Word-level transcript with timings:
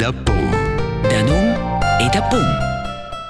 da 0.00 0.12
pom. 0.14 0.50
Da 1.02 1.20
num 1.28 1.48
e 2.00 2.08
da 2.08 2.22
pom. 2.30 2.46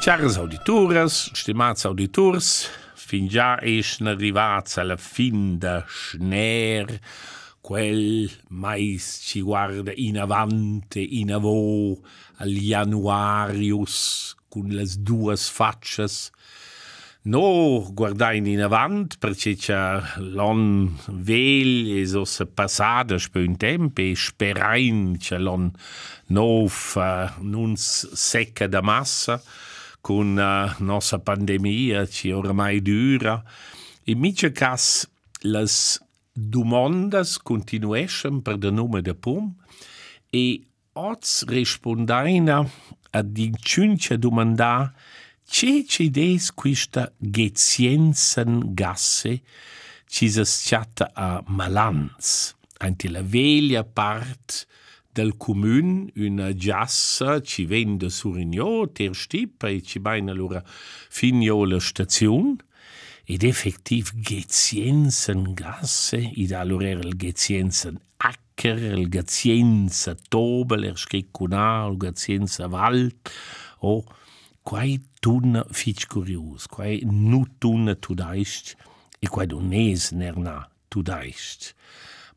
Caras 0.05 0.37
auditores, 0.37 1.29
stimats 1.35 1.85
auditors, 1.85 2.71
fin 2.95 3.27
già 3.27 3.59
esce 3.61 4.05
arrivats 4.05 4.79
alla 4.79 4.97
fin 4.97 5.59
da 5.59 5.85
schner, 5.89 7.01
quel 7.61 8.31
mais 8.51 9.19
ci 9.21 9.41
guarda 9.41 9.93
in 9.97 10.21
avante, 10.21 11.01
in 11.01 11.33
avò, 11.33 11.99
al 12.37 12.55
januarius, 12.55 14.37
con 14.49 14.69
le 14.69 14.87
due 14.97 15.37
faccias, 15.37 16.31
No, 17.23 17.87
guardain 17.93 18.47
in 18.47 18.63
avant, 18.63 19.19
perché 19.19 19.55
c'è 19.55 20.01
l'on 20.17 20.97
vel 21.09 21.99
e 21.99 22.07
so 22.07 22.25
se 22.25 22.47
passada 22.47 23.19
spe 23.19 23.41
un 23.41 23.59
tempo 23.59 24.01
e 24.01 24.15
sperain 24.17 25.19
c'è 25.19 25.37
l'on 25.37 25.71
nov 26.29 26.73
uh, 26.97 27.29
nuns 27.43 28.11
secca 28.15 28.67
da 28.67 28.81
massa 28.81 29.43
con 30.01 30.33
uh, 30.33 30.83
nostra 30.83 31.19
pandemia 31.19 32.07
ci 32.07 32.31
oramai 32.31 32.81
dura. 32.81 33.45
In 34.05 34.19
mica 34.19 34.51
cas 34.51 35.07
las 35.43 36.01
domandas 36.33 37.37
continueschen 37.37 38.41
per 38.41 38.57
de 38.57 38.71
nome 38.71 39.03
de 39.03 39.13
pom 39.13 39.55
e 40.31 40.65
oz 40.95 41.45
rispondaina 41.45 42.65
a 43.11 43.23
d'inciuncia 43.23 44.17
domandar 44.17 44.95
C'è 45.53 45.85
ci 45.85 46.11
des 46.11 46.53
questa 46.55 47.13
geziensen 47.19 48.73
gasse 48.73 49.43
ci 50.07 50.29
schiatta 50.31 51.11
a 51.13 51.43
Malans, 51.49 52.55
anche 52.79 53.09
la 53.09 53.21
veglia 53.23 53.83
part 53.83 54.65
del 55.13 55.37
comun, 55.37 56.09
una 56.15 56.55
giassa 56.55 57.43
ci 57.43 57.65
vende 57.65 58.11
Surigno, 58.11 58.93
ter 58.93 59.13
stip 59.17 59.65
e 59.65 59.83
ci 59.83 59.99
baina 59.99 60.31
allora 60.31 60.63
finio 60.65 61.65
la 61.65 61.81
station, 61.81 62.57
ed 63.25 63.43
effettiv 63.43 64.13
geziensen 64.15 65.53
gasse, 65.53 66.17
id 66.17 66.53
allora 66.53 66.87
era 66.87 67.01
il 67.01 67.17
geziensen 67.17 68.01
acker, 68.19 68.97
il 68.97 69.09
geziensa 69.09 70.15
tobel, 70.29 70.85
er 70.85 70.97
scriccuna, 70.97 71.89
il 71.91 71.97
geziensa 71.99 72.69
wald, 72.69 73.19
o 73.81 73.97
oh, 73.97 74.05
quai 74.71 75.01
tunna 75.19 75.65
fich 75.75 76.07
curius, 76.07 76.69
quai 76.71 77.01
nu 77.03 77.43
tunna 77.59 77.97
tudaist, 77.97 78.77
e 79.19 79.27
quai 79.27 79.49
dones 79.51 80.13
nerna 80.15 80.69
tudaist. 80.89 81.75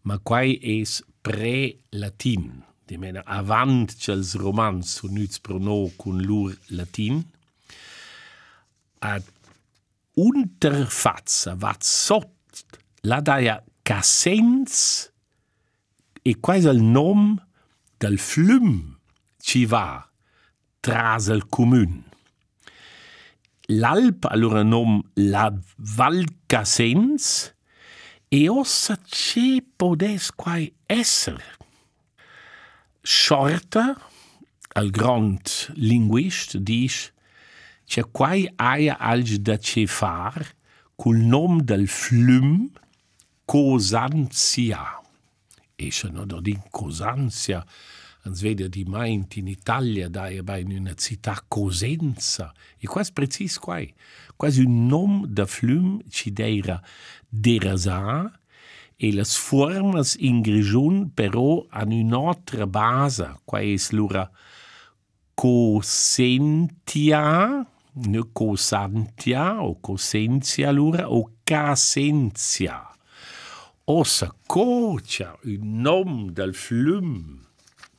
Ma 0.01 0.17
quai 0.17 0.57
es 0.57 1.03
pre-latin, 1.21 2.47
di 2.89 2.97
mena 2.97 3.21
avant 3.29 3.93
chels 4.01 4.33
romans 4.41 4.95
unuts 5.05 5.37
prono 5.45 5.91
cun 5.95 6.23
lur 6.25 6.55
latin, 6.73 7.21
ad 9.05 9.29
unterfazza 10.17 11.53
vat 11.53 11.85
sot 11.85 12.63
la 13.05 13.19
daia 13.21 13.59
cassens 13.85 15.11
e 16.25 16.33
quais 16.41 16.65
il 16.65 16.81
nom 16.81 17.37
del 18.01 18.17
flum 18.17 18.97
ci 19.37 19.67
va 19.69 20.01
tras 20.81 21.29
el 21.29 21.45
comun 21.53 22.01
l'Alp 23.67 24.25
allora 24.25 24.63
nom 24.63 25.01
la 25.15 25.51
Val 25.77 26.25
Cassens 26.47 27.53
e 28.27 28.49
ossa 28.49 28.97
ce 29.05 29.63
podes 29.77 30.31
quai 30.31 30.73
esser. 30.87 31.39
Shorta, 33.01 33.95
al 34.75 34.89
grand 34.89 35.71
linguist, 35.75 36.57
dice 36.57 37.11
c'è 37.85 38.01
quai 38.11 38.49
aia 38.55 38.97
alg 38.97 39.35
da 39.43 39.57
ce 39.57 39.85
far 39.85 40.41
col 40.95 41.17
nom 41.17 41.61
del 41.61 41.87
flum 41.87 42.71
Cosanzia. 43.45 45.01
E 45.75 45.91
se 45.91 46.09
no 46.09 46.25
do 46.25 46.39
din 46.39 46.61
Cosanzia, 46.71 47.63
ans 48.23 48.41
vede 48.41 48.69
di 48.69 48.83
meint 48.85 49.35
in 49.35 49.47
Italia 49.47 50.09
da 50.09 50.27
e 50.27 50.43
bei 50.43 50.63
una 50.63 50.93
città 50.95 51.43
Cosenza. 51.47 52.53
E 52.77 52.87
quasi 52.87 53.11
precis 53.11 53.57
quai. 53.57 53.93
Quasi 54.35 54.63
un 54.63 54.87
nom 54.87 55.25
da 55.25 55.45
flum 55.45 56.01
ci 56.09 56.31
deira 56.31 56.81
derasa 57.27 58.31
e 58.95 59.11
las 59.11 59.35
formas 59.35 60.15
in 60.15 60.41
grigion 60.41 61.11
però 61.13 61.65
han 61.69 61.91
un'altra 61.91 62.65
base 62.67 63.39
quai 63.43 63.73
es 63.73 63.91
lura 63.91 64.31
Cosentia 65.33 66.45
ne 67.95 68.21
Cosantia 68.31 69.61
o 69.61 69.79
Cosentia 69.79 70.71
lura 70.71 71.11
o 71.11 71.31
Casentia. 71.43 72.87
Ossa 73.85 74.33
cocia 74.47 75.37
un 75.43 75.81
nom 75.81 76.31
del 76.31 76.53
flum 76.53 77.41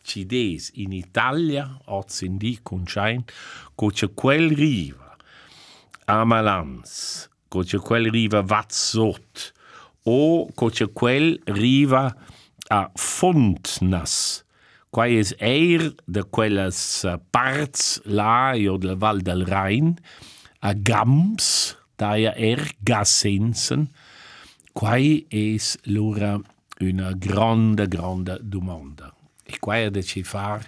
ci 0.04 0.26
des 0.26 0.70
in 0.75 0.92
Italia, 0.92 1.81
oz 1.87 2.20
in 2.22 2.37
di 2.37 2.59
concein, 2.62 3.25
co 3.75 3.88
c'è 3.88 4.12
quel 4.12 4.54
riva 4.54 5.16
a 6.04 6.25
Malans, 6.25 7.28
co 7.48 7.62
c'è 7.65 7.78
quel 7.78 8.10
riva 8.10 8.43
Vazzot, 8.43 9.53
o 10.04 10.47
co 10.54 10.69
c'è 10.69 10.93
quel 10.93 11.41
riva 11.47 12.14
a 12.69 12.91
Fontnas, 12.94 14.44
quai 14.91 15.16
es 15.19 15.34
eir 15.41 15.94
de 16.06 16.22
quelles 16.31 17.06
parts 17.32 18.00
là 18.04 18.54
io 18.54 18.76
de 18.76 18.94
Val 18.94 19.25
del 19.25 19.44
Rhein, 19.48 19.97
a 20.60 20.72
Gams, 20.75 21.76
daia 21.98 22.34
er 22.37 22.62
Gassensen, 22.84 23.88
quai 24.72 25.26
es 25.31 25.78
lura 25.84 26.38
una 26.81 27.12
grande, 27.12 27.88
grande 27.88 28.38
domanda. 28.43 29.12
E 29.44 29.59
quai 29.60 29.91
da 29.91 30.03
ci 30.03 30.22
far 30.22 30.65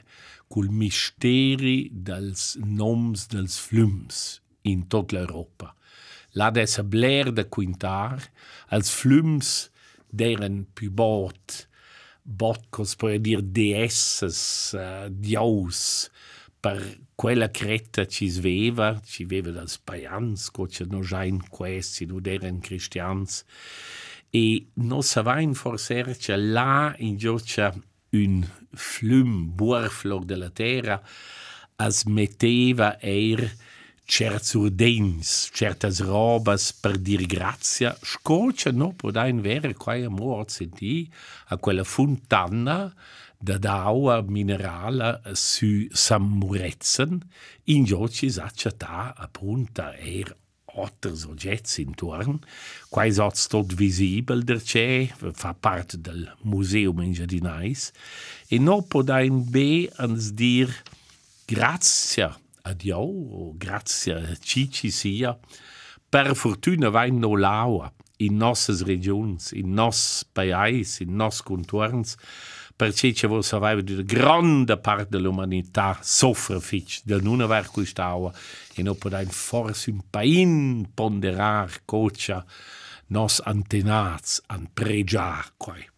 col 0.49 0.69
misteri 0.71 1.89
dels 1.91 2.57
noms 2.63 3.27
dels 3.33 3.59
flums 3.59 4.41
in 4.63 4.87
tot 4.87 5.13
l'Europa. 5.13 5.73
La 6.37 6.51
dessa 6.51 6.85
bler 6.85 7.33
de 7.33 7.47
quintar, 7.49 8.21
als 8.69 8.93
flums 8.93 9.71
deren 10.13 10.67
più 10.77 10.91
bot, 10.91 11.67
bot 12.23 12.67
cos 12.71 12.95
per 12.99 13.17
dir 13.23 13.41
deesses, 13.41 14.75
uh, 14.77 15.09
diaus, 15.09 16.11
per 16.61 16.81
quella 17.15 17.49
cretta 17.49 18.07
ci 18.07 18.29
sveva, 18.29 19.01
ci 19.05 19.25
veva 19.25 19.53
dels 19.55 19.79
paians, 19.79 20.51
co 20.51 20.67
ci 20.67 20.85
no 20.91 21.01
jain 21.03 21.41
questi, 21.49 22.07
no 22.07 22.21
deren 22.21 22.61
cristians, 22.61 23.45
e 24.31 24.67
no 24.83 25.01
savain 25.01 25.55
forsercia 25.55 26.37
là 26.37 26.95
in 26.99 27.17
giocia 27.17 27.73
un 28.13 28.45
flum 28.73 29.51
buorflor 29.57 30.25
de 30.25 30.37
la 30.37 30.51
terra 30.51 31.01
as 31.77 32.05
metteva 32.05 32.97
eir 33.03 33.43
certs 34.07 34.55
urdens, 34.55 35.51
certas 35.53 36.01
robas 36.01 36.71
per 36.73 36.95
dir 36.97 37.27
grazia, 37.27 37.97
scocia 38.03 38.71
no 38.71 38.93
podain 38.95 39.43
vere 39.43 39.75
quai 39.75 40.05
amor 40.05 40.47
senti 40.49 41.11
a 41.49 41.59
quella 41.59 41.85
fontana 41.85 42.95
da 43.39 43.59
d'aua 43.59 44.23
minerala 44.23 45.21
su 45.35 45.89
Samuretzen, 45.91 47.21
in 47.65 47.85
gioci 47.85 48.31
s'acciata 48.31 49.15
appunta 49.17 49.95
eir 49.97 50.35
otters 50.77 51.25
oggetts 51.27 51.79
intorn, 51.83 52.39
quai 52.93 53.11
sots 53.13 53.49
tot 53.53 53.73
visibel 53.77 54.45
der 54.47 54.61
c'è, 54.63 55.09
fa 55.33 55.55
part 55.55 55.97
del 55.97 56.25
museum 56.45 57.01
in 57.03 57.13
Giardinais, 57.17 57.91
e 58.49 58.59
no 58.59 58.83
podain 58.83 59.43
be 59.51 59.89
ans 59.99 60.33
dir 60.37 60.73
grazia 61.47 62.31
a 62.63 62.73
Dio, 62.75 63.01
o 63.01 63.55
grazia 63.57 64.17
a 64.19 64.37
Cici 64.37 64.91
sia, 64.91 65.37
per 66.09 66.35
fortuna 66.35 66.91
vain 66.91 67.19
no 67.19 67.35
laua 67.37 67.93
in 68.19 68.39
nossas 68.39 68.83
regions, 68.83 69.53
in 69.53 69.75
nos 69.75 70.25
pais, 70.33 71.01
in 71.01 71.17
nos 71.17 71.43
contorns, 71.43 72.17
perché 72.77 73.15
ci 73.15 73.27
vuole 73.27 73.43
sapere 73.43 73.83
che 73.83 73.95
la 73.95 74.03
grande 74.03 74.77
parte 74.77 75.09
dell'umanità 75.11 75.99
soffre 76.03 76.61
da 77.05 77.19
non 77.19 77.41
aver 77.41 77.71
quest'aula 77.71 78.31
e 78.75 78.83
non 78.83 78.99
può 78.99 79.09
dare 79.09 79.25
forse 79.25 79.91
un 79.91 80.03
paese 80.11 80.87
ponderare 80.93 81.81
coccia 81.87 82.45
nos 83.07 83.41
antenati 83.43 84.41
a 84.47 84.61
pregiare 84.73 85.53
qui. 85.57 85.89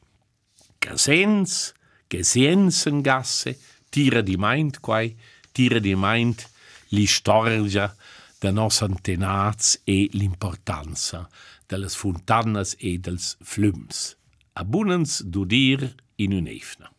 Che 0.78 0.96
senso, 0.96 1.72
che 2.06 2.22
senso 2.22 2.88
in 2.88 3.00
gasse, 3.00 3.58
tira 3.88 4.20
di 4.20 4.36
mind 4.38 4.78
qui, 4.78 5.16
tira 5.50 5.80
di 5.80 5.94
mind 5.96 6.46
l'istorgia 6.90 7.92
da 8.38 8.52
nos 8.52 8.82
antenati 8.82 9.80
e 9.82 10.08
l'importanza 10.12 11.28
delle 11.66 11.88
fontanas 11.88 12.76
e 12.78 12.98
dels 12.98 13.36
flums. 13.42 14.16
Abunens 14.52 15.22
du 15.22 15.44
dir 15.44 15.94
dir 16.18 16.24
in 16.24 16.32
un'efna. 16.32 16.90